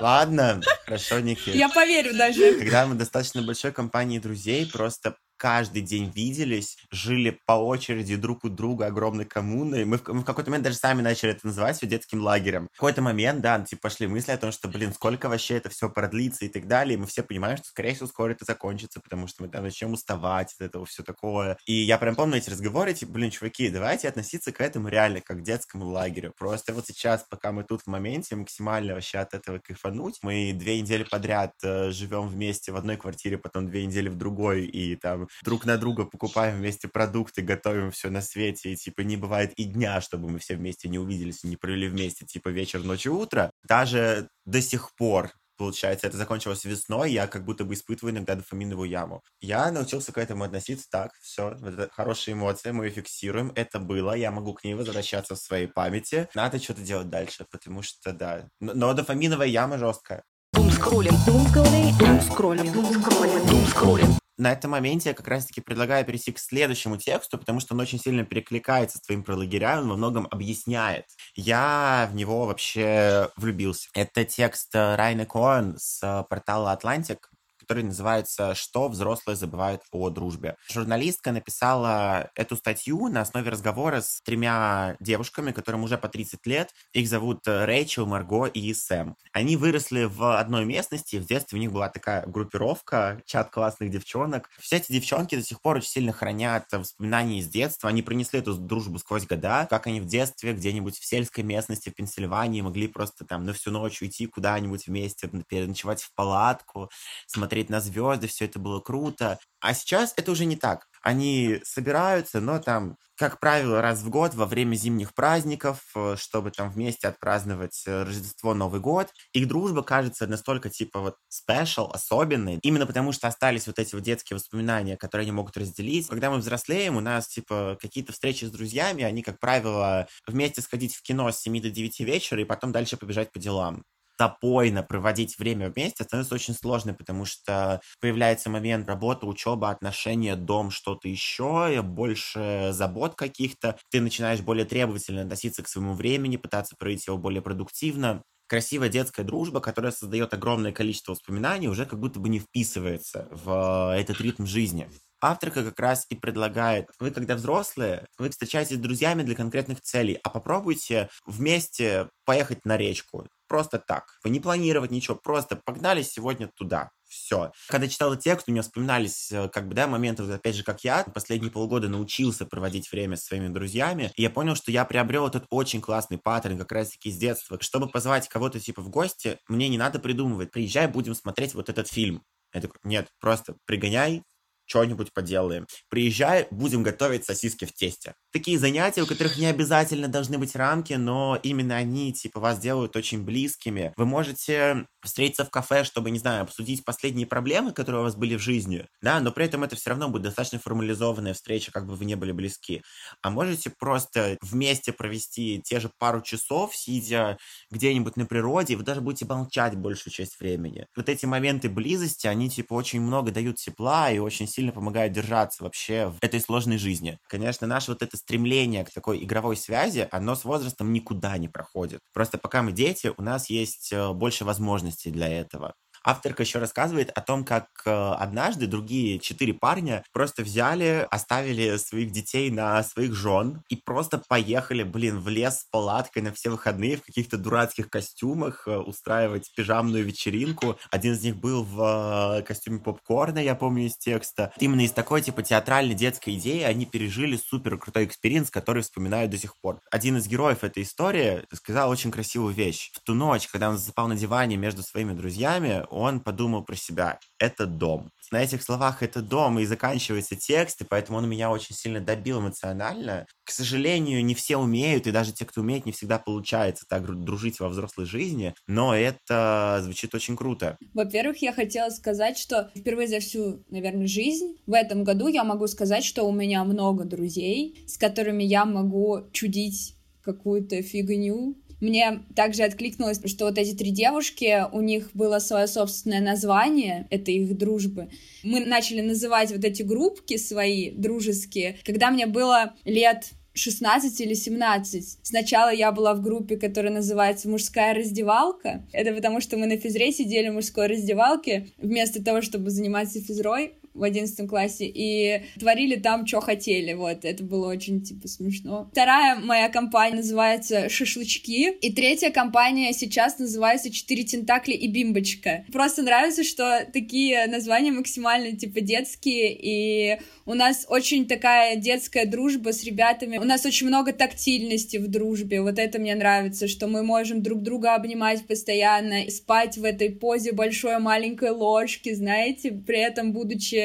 [0.00, 1.54] Ладно, хорошо, Никит.
[1.54, 2.54] Я поверю даже.
[2.54, 8.48] Когда мы достаточно большой компанией друзей просто каждый день виделись, жили по очереди друг у
[8.48, 9.84] друга огромной коммуной.
[9.84, 12.68] Мы в, мы в какой-то момент даже сами начали это называть все детским лагерем.
[12.72, 15.90] В какой-то момент, да, типа пошли мысли о том, что, блин, сколько вообще это все
[15.90, 16.94] продлится и так далее.
[16.94, 19.92] И мы все понимаем, что, скорее всего, скоро это закончится, потому что мы там начнем
[19.92, 21.58] уставать от этого все такое.
[21.66, 25.38] И я прям помню эти разговоры, типа, блин, чуваки, давайте относиться к этому реально как
[25.38, 26.32] к детскому лагерю.
[26.36, 30.18] Просто вот сейчас, пока мы тут в моменте, максимально вообще от этого кайфануть.
[30.22, 34.64] Мы две недели подряд э, живем вместе в одной квартире, потом две недели в другой,
[34.64, 39.16] и там друг на друга покупаем вместе продукты, готовим все на свете, и, типа, не
[39.16, 42.82] бывает и дня, чтобы мы все вместе не увиделись и не провели вместе, типа, вечер,
[42.82, 43.50] ночь и утро.
[43.64, 48.88] Даже до сих пор получается, это закончилось весной, я как будто бы испытываю иногда дофаминовую
[48.88, 49.22] яму.
[49.40, 54.14] Я научился к этому относиться так, все, это хорошие эмоции, мы ее фиксируем, это было,
[54.14, 58.48] я могу к ней возвращаться в своей памяти, надо что-то делать дальше, потому что, да,
[58.60, 60.24] но, но дофаминовая яма жесткая.
[60.52, 66.96] Думскроллинг, думскроллинг, думскроллинг, думскроллинг, думскроллинг на этом моменте я как раз-таки предлагаю перейти к следующему
[66.96, 71.06] тексту, потому что он очень сильно перекликается с твоим про лагеря, он во многом объясняет.
[71.34, 73.88] Я в него вообще влюбился.
[73.94, 77.30] Это текст Райны Коэн с портала Atlantic,
[77.64, 80.56] который называется «Что взрослые забывают о дружбе».
[80.70, 86.70] Журналистка написала эту статью на основе разговора с тремя девушками, которым уже по 30 лет.
[86.92, 89.16] Их зовут э, Рэйчел, Марго и Сэм.
[89.32, 94.50] Они выросли в одной местности, в детстве у них была такая группировка, чат классных девчонок.
[94.60, 97.88] Все эти девчонки до сих пор очень сильно хранят воспоминания из детства.
[97.88, 101.94] Они принесли эту дружбу сквозь года, как они в детстве где-нибудь в сельской местности в
[101.94, 106.90] Пенсильвании могли просто там на всю ночь уйти куда-нибудь вместе, переночевать в палатку,
[107.26, 109.38] смотреть смотреть на звезды, все это было круто.
[109.60, 110.86] А сейчас это уже не так.
[111.02, 116.50] Они собираются, но там, как правило, раз в год во время зимних праздников, э, чтобы
[116.50, 119.08] там вместе отпраздновать э, Рождество, Новый год.
[119.32, 124.02] Их дружба кажется настолько, типа, вот, special, особенной, именно потому что остались вот эти вот
[124.02, 126.08] детские воспоминания, которые они могут разделить.
[126.08, 130.96] Когда мы взрослеем, у нас, типа, какие-то встречи с друзьями, они, как правило, вместе сходить
[130.96, 133.84] в кино с 7 до 9 вечера и потом дальше побежать по делам
[134.18, 140.70] запойно проводить время вместе становится очень сложно, потому что появляется момент работы, учеба, отношения, дом,
[140.70, 143.76] что-то еще, больше забот каких-то.
[143.90, 149.22] Ты начинаешь более требовательно относиться к своему времени, пытаться проводить его более продуктивно красивая детская
[149.24, 154.44] дружба, которая создает огромное количество воспоминаний, уже как будто бы не вписывается в этот ритм
[154.46, 154.88] жизни.
[155.24, 160.18] Авторка как раз и предлагает, вы когда взрослые, вы встречаетесь с друзьями для конкретных целей,
[160.22, 164.18] а попробуйте вместе поехать на речку, просто так.
[164.22, 166.90] Вы не планировать ничего, просто погнали сегодня туда.
[167.08, 167.52] Все.
[167.68, 171.04] Когда читал текст, у меня вспоминались, э, как бы, да, моменты, опять же, как я
[171.04, 175.46] последние полгода научился проводить время со своими друзьями, и я понял, что я приобрел этот
[175.48, 177.56] очень классный паттерн как раз-таки с детства.
[177.62, 180.50] Чтобы позвать кого-то, типа, в гости, мне не надо придумывать.
[180.50, 182.22] Приезжай, будем смотреть вот этот фильм.
[182.52, 184.22] Я такой, нет, просто пригоняй,
[184.66, 185.66] что-нибудь поделаем.
[185.88, 188.14] Приезжай, будем готовить сосиски в тесте.
[188.32, 192.96] Такие занятия, у которых не обязательно должны быть рамки, но именно они, типа, вас делают
[192.96, 193.92] очень близкими.
[193.96, 198.36] Вы можете встретиться в кафе, чтобы, не знаю, обсудить последние проблемы, которые у вас были
[198.36, 201.94] в жизни, да, но при этом это все равно будет достаточно формализованная встреча, как бы
[201.94, 202.82] вы не были близки.
[203.22, 207.38] А можете просто вместе провести те же пару часов, сидя
[207.70, 210.86] где-нибудь на природе, и вы даже будете молчать большую часть времени.
[210.96, 215.64] Вот эти моменты близости, они, типа, очень много дают тепла и очень сильно помогают держаться
[215.64, 217.18] вообще в этой сложной жизни.
[217.28, 222.00] Конечно, наше вот это стремление к такой игровой связи, оно с возрастом никуда не проходит.
[222.12, 225.74] Просто пока мы дети, у нас есть э, больше возможностей для этого.
[226.04, 232.12] Авторка еще рассказывает о том, как э, однажды другие четыре парня просто взяли, оставили своих
[232.12, 236.98] детей на своих жен и просто поехали, блин, в лес с палаткой на все выходные
[236.98, 240.78] в каких-то дурацких костюмах э, устраивать пижамную вечеринку.
[240.90, 244.52] Один из них был в э, костюме попкорна, я помню из текста.
[244.58, 249.38] Именно из такой, типа, театральной детской идеи они пережили супер крутой experience, который вспоминают до
[249.38, 249.80] сих пор.
[249.90, 252.90] Один из героев этой истории сказал очень красивую вещь.
[252.92, 257.18] В ту ночь, когда он засыпал на диване между своими друзьями, он подумал про себя.
[257.38, 258.10] Это дом.
[258.32, 262.40] На этих словах это дом, и заканчивается текст, и поэтому он меня очень сильно добил
[262.40, 263.26] эмоционально.
[263.44, 267.60] К сожалению, не все умеют, и даже те, кто умеет, не всегда получается так дружить
[267.60, 270.76] во взрослой жизни, но это звучит очень круто.
[270.94, 275.66] Во-первых, я хотела сказать, что впервые за всю, наверное, жизнь в этом году я могу
[275.66, 282.62] сказать, что у меня много друзей, с которыми я могу чудить какую-то фигню, мне также
[282.62, 288.08] откликнулось, что вот эти три девушки, у них было свое собственное название, это их дружбы.
[288.42, 295.18] Мы начали называть вот эти группки свои дружеские, когда мне было лет 16 или 17.
[295.22, 298.84] Сначала я была в группе, которая называется «Мужская раздевалка».
[298.92, 301.68] Это потому, что мы на физре сидели в мужской раздевалке.
[301.78, 307.44] Вместо того, чтобы заниматься физрой, в одиннадцатом классе и творили там, что хотели, вот, это
[307.44, 308.88] было очень, типа, смешно.
[308.90, 315.64] Вторая моя компания называется «Шашлычки», и третья компания сейчас называется «Четыре тентакли и бимбочка».
[315.72, 322.72] Просто нравится, что такие названия максимально, типа, детские, и у нас очень такая детская дружба
[322.72, 327.04] с ребятами, у нас очень много тактильности в дружбе, вот это мне нравится, что мы
[327.04, 333.32] можем друг друга обнимать постоянно, спать в этой позе большой маленькой ложки, знаете, при этом
[333.32, 333.83] будучи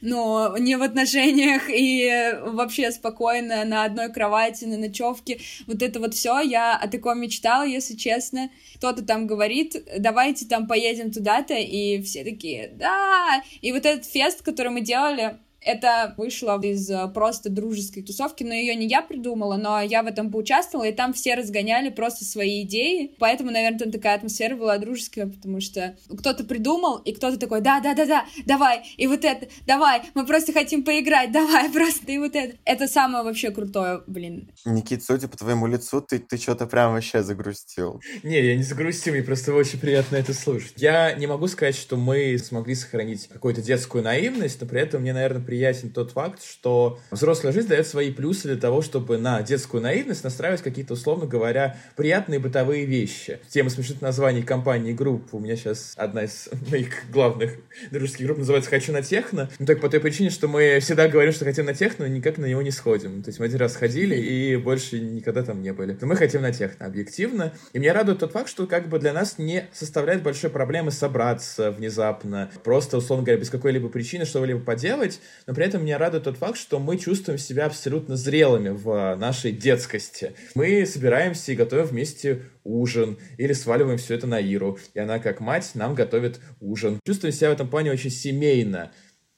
[0.00, 5.40] ну, не в отношениях и вообще спокойно на одной кровати, на ночевке.
[5.66, 8.50] Вот это вот все, я о таком мечтала, если честно.
[8.76, 13.42] Кто-то там говорит, давайте там поедем туда-то, и все такие, да.
[13.60, 18.54] И вот этот фест, который мы делали, это вышло из э, просто дружеской тусовки, но
[18.54, 22.62] ее не я придумала, но я в этом поучаствовала, и там все разгоняли просто свои
[22.62, 27.60] идеи, поэтому, наверное, там такая атмосфера была дружеская, потому что кто-то придумал, и кто-то такой,
[27.60, 32.56] да-да-да-да, давай, и вот это, давай, мы просто хотим поиграть, давай, просто, и вот это.
[32.64, 34.50] Это самое вообще крутое, блин.
[34.64, 38.00] Никит, судя по твоему лицу, ты, ты что-то прям вообще загрустил.
[38.22, 40.74] Не, я не загрустил, мне просто очень приятно это слушать.
[40.76, 45.12] Я не могу сказать, что мы смогли сохранить какую-то детскую наивность, но при этом мне,
[45.12, 49.40] наверное, приятно приятен тот факт, что взрослая жизнь дает свои плюсы для того, чтобы на
[49.40, 53.38] детскую наивность настраивать какие-то, условно говоря, приятные бытовые вещи.
[53.48, 55.32] Тема смешных названий компании групп.
[55.32, 57.52] У меня сейчас одна из моих главных
[57.90, 59.48] дружеских групп называется «Хочу на техно».
[59.58, 62.36] Ну, так по той причине, что мы всегда говорим, что хотим на техно, но никак
[62.36, 63.22] на него не сходим.
[63.22, 65.96] То есть мы один раз ходили и больше никогда там не были.
[65.98, 67.54] Но мы хотим на техно, объективно.
[67.72, 71.70] И меня радует тот факт, что как бы для нас не составляет большой проблемы собраться
[71.70, 76.36] внезапно, просто, условно говоря, без какой-либо причины что-либо поделать, но при этом меня радует тот
[76.36, 80.32] факт, что мы чувствуем себя абсолютно зрелыми в нашей детскости.
[80.54, 85.40] Мы собираемся и готовим вместе ужин, или сваливаем все это на Иру, и она, как
[85.40, 87.00] мать, нам готовит ужин.
[87.06, 88.92] Чувствуем себя в этом плане очень семейно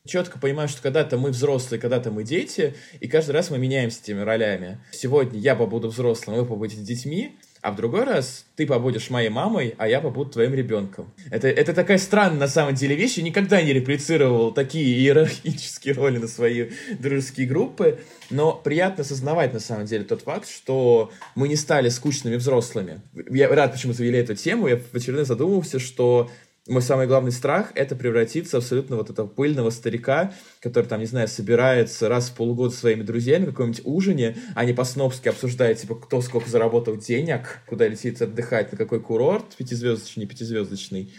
[0.09, 4.21] четко понимаю, что когда-то мы взрослые, когда-то мы дети, и каждый раз мы меняемся этими
[4.21, 4.81] ролями.
[4.90, 9.75] Сегодня я побуду взрослым, вы побудете детьми, а в другой раз ты побудешь моей мамой,
[9.79, 11.12] а я побуду твоим ребенком.
[11.31, 13.18] Это, это такая странная на самом деле вещь.
[13.18, 17.99] Я никогда не реплицировал такие иерархические роли на свои дружеские группы,
[18.31, 23.01] но приятно осознавать на самом деле тот факт, что мы не стали скучными взрослыми.
[23.31, 26.31] Я рад почему-то вели эту тему, я в очередной задумался, что
[26.68, 31.26] мой самый главный страх— это превратиться абсолютно вот этого пыльного старика, который там, не знаю,
[31.26, 35.94] собирается раз в полгода со своими друзьями на каком-нибудь ужине, а не по-снобски обсуждает, типа,
[35.94, 41.12] кто сколько заработал денег, куда летит отдыхать, на какой курорт, пятизвездочный, пятизвездочный.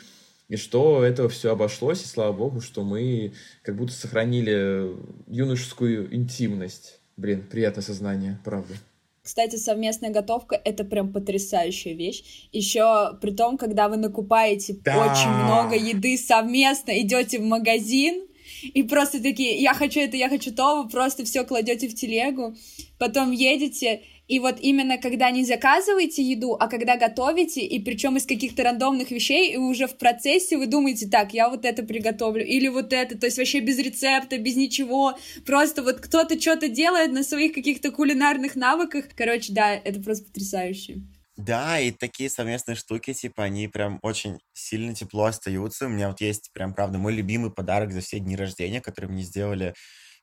[0.49, 4.95] И что это все обошлось, и слава богу, что мы как будто сохранили
[5.27, 6.99] юношескую интимность.
[7.17, 8.73] Блин, приятное сознание, правда.
[9.29, 12.23] Кстати, совместная готовка— это прям потрясающая вещь.
[12.51, 14.97] Еще при том, когда вы накупаете да.
[14.97, 18.25] очень много еды совместно, идете в магазин,
[18.63, 22.55] и просто такие, я хочу это, я хочу то, вы просто все кладете в телегу,
[22.97, 28.25] потом едете, и вот именно когда не заказываете еду, а когда готовите, и причем из
[28.25, 32.67] каких-то рандомных вещей, и уже в процессе вы думаете, так, я вот это приготовлю, или
[32.67, 35.17] вот это, то есть вообще без рецепта, без ничего,
[35.47, 39.05] просто вот кто-то что-то делает на своих каких-то кулинарных навыках.
[39.17, 41.01] Короче, да, это просто потрясающе.
[41.35, 45.85] Да, и такие совместные штуки, типа, они прям очень сильно тепло остаются.
[45.85, 49.23] У меня вот есть прям, правда, мой любимый подарок за все дни рождения, который мне
[49.23, 49.73] сделали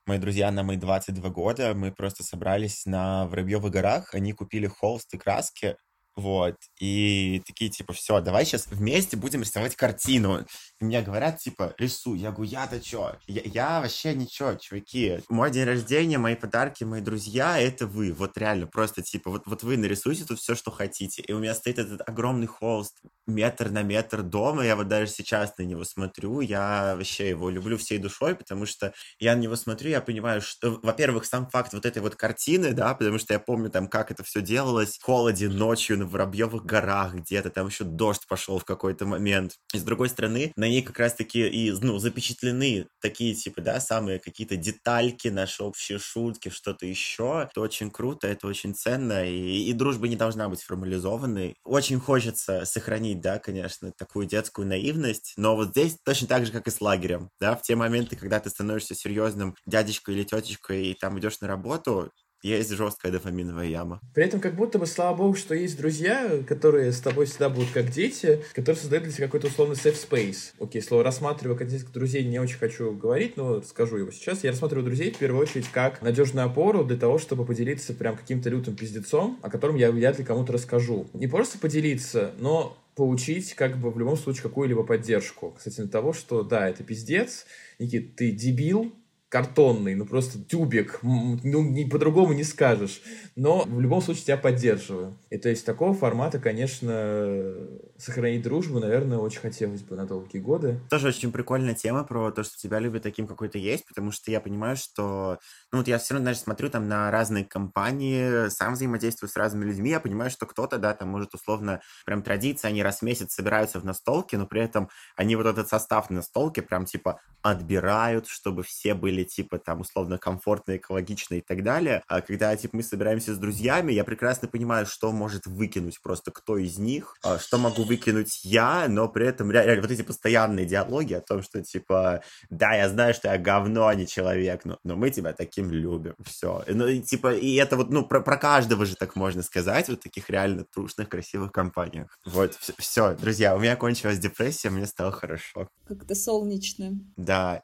[0.07, 5.13] мои друзья на мои 22 года, мы просто собрались на Воробьевых горах, они купили холст
[5.13, 5.75] и краски,
[6.17, 10.47] вот, и такие, типа, все, давай сейчас вместе будем рисовать картину.
[10.81, 12.17] И мне говорят, типа, рисуй.
[12.17, 13.17] Я говорю, я-то чё?
[13.27, 15.19] Я, я вообще ничего, чуваки.
[15.29, 18.13] Мой день рождения, мои подарки, мои друзья, это вы.
[18.13, 21.21] Вот реально, просто, типа, вот, вот вы нарисуйте тут все, что хотите.
[21.21, 22.97] И у меня стоит этот огромный холст
[23.27, 24.65] метр на метр дома.
[24.65, 26.41] Я вот даже сейчас на него смотрю.
[26.41, 30.79] Я вообще его люблю всей душой, потому что я на него смотрю, я понимаю, что,
[30.81, 34.23] во-первых, сам факт вот этой вот картины, да, потому что я помню там, как это
[34.23, 39.05] все делалось в холоде ночью на Воробьевых горах где-то, там еще дождь пошел в какой-то
[39.05, 39.53] момент.
[39.73, 44.19] И с другой стороны, на ней как раз-таки и, ну, запечатлены такие, типа, да, самые
[44.19, 47.47] какие-то детальки, наши общие шутки, что-то еще.
[47.49, 51.55] Это очень круто, это очень ценно, и, и дружба не должна быть формализованной.
[51.63, 56.67] Очень хочется сохранить, да, конечно, такую детскую наивность, но вот здесь точно так же, как
[56.67, 60.93] и с лагерем, да, в те моменты, когда ты становишься серьезным дядечкой или тетечкой и
[60.93, 62.11] там идешь на работу,
[62.47, 63.99] есть жесткая дофаминовая яма.
[64.13, 67.71] При этом как будто бы, слава богу, что есть друзья, которые с тобой всегда будут
[67.71, 70.53] как дети, которые создают для тебя какой-то условный safe space.
[70.59, 74.43] Окей, слово рассматриваю как друзей не очень хочу говорить, но скажу его сейчас.
[74.43, 78.49] Я рассматриваю друзей в первую очередь как надежную опору для того, чтобы поделиться прям каким-то
[78.49, 81.07] лютым пиздецом, о котором я вряд ли кому-то расскажу.
[81.13, 85.53] Не просто поделиться, но получить как бы в любом случае какую-либо поддержку.
[85.57, 87.45] Кстати, на того, что да, это пиздец,
[87.77, 88.91] Никит, ты дебил,
[89.29, 93.01] картонный, ну просто тюбик, ну не по-другому не скажешь.
[93.35, 95.17] Но в любом случае тебя поддерживаю.
[95.29, 97.55] И то есть такого формата, конечно,
[97.97, 100.79] сохранить дружбу, наверное, очень хотелось бы на долгие годы.
[100.89, 104.31] Тоже очень прикольная тема про то, что тебя любят таким, какой то есть, потому что
[104.31, 105.39] я понимаю, что...
[105.71, 109.65] Ну вот я все равно даже смотрю там на разные компании, сам взаимодействую с разными
[109.65, 113.33] людьми, я понимаю, что кто-то, да, там может условно прям традиция, они раз в месяц
[113.33, 118.27] собираются в настолке, но при этом они вот этот состав на настолке прям типа отбирают,
[118.27, 122.03] чтобы все были типа там условно комфортно, экологично и так далее.
[122.07, 126.57] А когда типа мы собираемся с друзьями, я прекрасно понимаю, что может выкинуть просто кто
[126.57, 131.13] из них, а, что могу выкинуть я, но при этом реально вот эти постоянные диалоги
[131.13, 134.95] о том, что типа, да, я знаю, что я говно, а не человек, но, но
[134.95, 136.63] мы тебя таким любим, все.
[136.67, 140.01] Ну, и, типа, и это вот, ну, про, про каждого же так можно сказать, вот
[140.01, 142.19] таких реально трушных, красивых компаниях.
[142.25, 145.69] Вот, все, друзья, у меня кончилась депрессия, мне стало хорошо.
[145.87, 146.99] Как-то солнечно.
[147.15, 147.63] Да.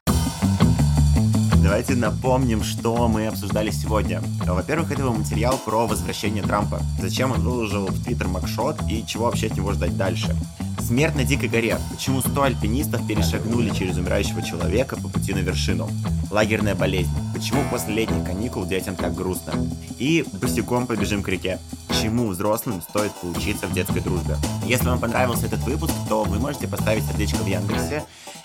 [1.64, 4.22] Давайте напомним, что мы обсуждали сегодня.
[4.45, 6.82] Во-первых, это был материал про возвращение Трампа.
[6.99, 10.36] Зачем он выложил в Твиттер макшот и чего вообще от него ждать дальше.
[10.82, 11.78] Смерть на Дикой горе.
[11.89, 15.89] Почему 100 альпинистов перешагнули через умирающего человека по пути на вершину?
[16.30, 17.09] Лагерная болезнь.
[17.34, 19.53] Почему после летних каникул детям так грустно?
[19.97, 21.59] И босиком побежим к реке.
[22.01, 24.36] Чему взрослым стоит поучиться в детской дружбе?
[24.66, 28.03] Если вам понравился этот выпуск, то вы можете поставить сердечко в Яндексе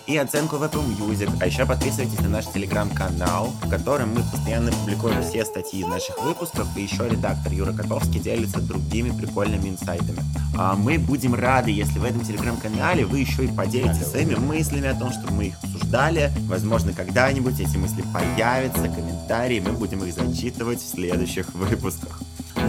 [0.09, 1.29] и оценку в Apple Music.
[1.39, 6.19] А еще подписывайтесь на наш телеграм-канал, в котором мы постоянно публикуем все статьи из наших
[6.19, 10.19] выпусков, и еще редактор Юра Котовский делится другими прикольными инсайтами.
[10.57, 14.95] А мы будем рады, если в этом телеграм-канале вы еще и поделитесь своими мыслями о
[14.95, 16.31] том, что мы их обсуждали.
[16.47, 22.18] Возможно, когда-нибудь эти мысли появятся, комментарии, мы будем их зачитывать в следующих выпусках.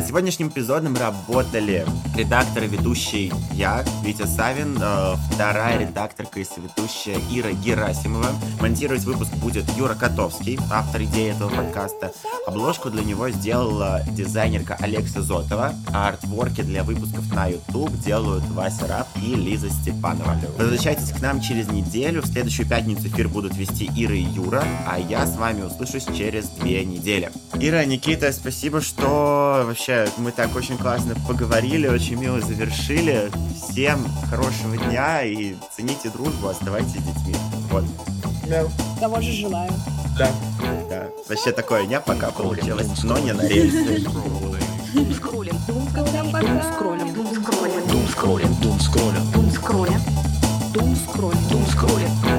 [0.01, 1.87] Эпизоде мы работали
[2.17, 8.29] редактор и ведущий я, Витя Савин, э, вторая редакторка и соведущая Ира Герасимова.
[8.61, 12.13] Монтировать выпуск будет Юра Котовский, автор идеи этого подкаста.
[12.47, 18.87] Обложку для него сделала дизайнерка Алекса Зотова, а артворки для выпусков на YouTube делают Вася
[18.87, 20.37] Раб и Лиза Степанова.
[20.57, 22.23] Возвращайтесь к нам через неделю.
[22.23, 26.49] В следующую пятницу эфир будут вести Ира и Юра, а я с вами услышусь через
[26.49, 27.31] две недели.
[27.59, 33.31] Ира, Никита, спасибо, что вообще вообще, мы так очень классно поговорили, очень мило завершили.
[33.55, 37.35] Всем хорошего дня и цените дружбу, оставайтесь детьми.
[37.71, 37.85] Вот.
[38.49, 38.65] Да.
[39.01, 39.71] Того же желаю.
[40.19, 40.31] Да.
[40.89, 41.09] Да.
[41.29, 44.07] Вообще такое не пока получилось, но не на рельсы.
[44.93, 50.01] Дум скроллим, дум скроллим, дум скроллим, дум скроллим, дум скроллим, дум скроллим, дум скроллим.
[50.73, 51.49] Дум скроллинг.
[51.51, 52.30] Дум скроллинг.